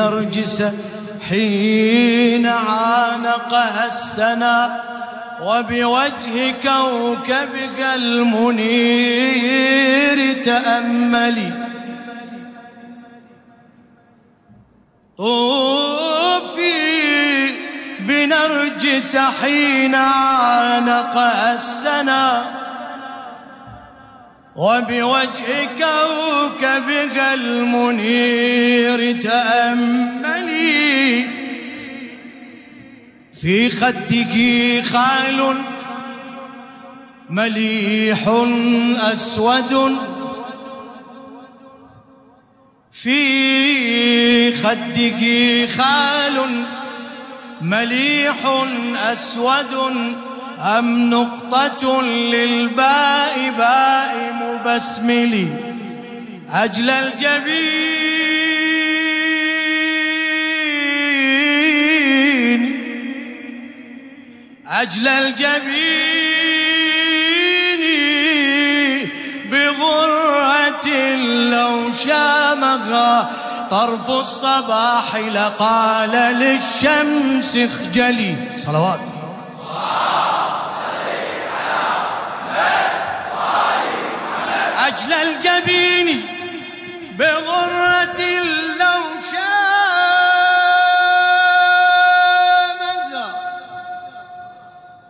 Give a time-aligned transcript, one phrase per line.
[0.00, 0.62] بنرجس
[1.28, 4.82] حين عانقها السنا
[5.42, 9.32] وبوجه كوكبك المنير
[10.42, 11.52] تأملي
[15.18, 16.70] طوفي
[18.00, 22.44] بنرجس حين عانقها السنا
[24.56, 30.90] وبوجه كوكبك المنير تأملي.
[33.40, 34.34] في خدك
[34.84, 35.56] خال
[37.30, 38.28] مليح
[39.12, 39.96] أسود.
[42.92, 45.22] في خدك
[45.70, 46.64] خال
[47.60, 48.36] مليح
[49.12, 50.29] أسود.
[50.60, 55.48] أم نقطة للباء باء مبسمل
[56.52, 57.90] أجل الجبين
[64.66, 66.20] أجل الجبين
[69.50, 70.88] بغرة
[71.50, 73.30] لو شامها
[73.70, 79.09] طرف الصباح لقال للشمس اخجلي صلوات.
[85.00, 86.22] أجل الجبين
[87.18, 88.20] بغرة
[88.80, 89.00] لو
[89.32, 89.66] شامها.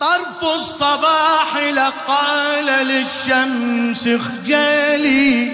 [0.00, 5.52] طرف الصباح لقال للشمس اخجلي.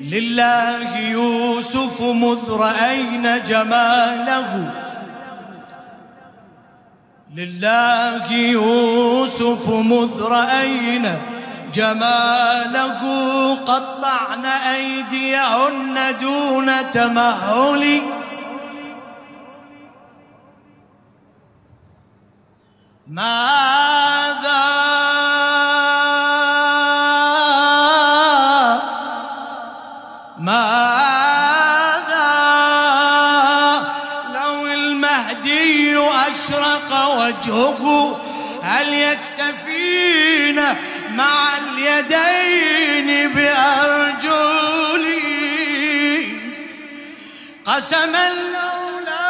[0.00, 4.72] لله يوسف مذ رأين جماله؟
[7.36, 11.18] لله يوسف مذ رأين
[11.72, 13.00] جماله
[13.66, 18.02] قطعن أيديهن دون تمهل.
[23.06, 24.70] ماذا
[30.38, 31.00] ماذا
[34.34, 38.16] لو المهدي أشرق وجهه
[38.62, 39.89] هل يكتفين
[41.20, 44.80] مع اليدين بأرجلي.
[47.66, 49.26] قسما لولا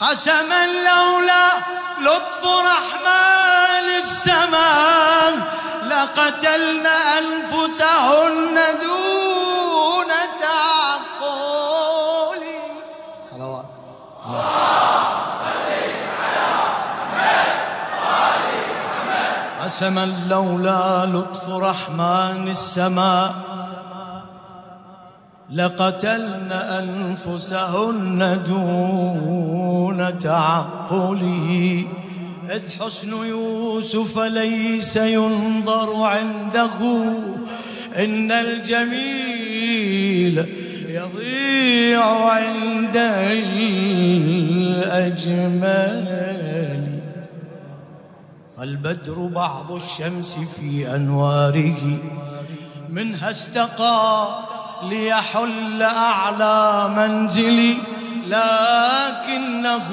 [0.00, 1.48] قسما لولا
[2.00, 5.32] لطف رحمن السماء
[5.90, 8.55] لقتلنا أنفسهن
[19.66, 23.34] قسما لولا لطف رحمن السماء
[25.52, 31.84] لقتلن أنفسهن دون تعقله.
[32.50, 36.72] إذ حسن يوسف ليس ينظر عنده
[37.96, 39.56] إن الجميل
[40.88, 42.96] يضيع عند
[44.86, 46.05] الأجمل.
[48.66, 51.98] فالبدر بعض الشمس في أنواره
[52.88, 54.28] منها استقى
[54.82, 57.76] ليحل أعلى منزلي
[58.26, 59.88] لكنه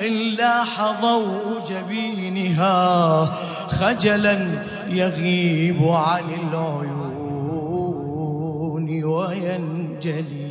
[0.00, 3.24] إن لاح ضوء جبينها
[3.68, 6.90] خجلا يغيب عن العيون
[9.04, 10.49] وينجلي.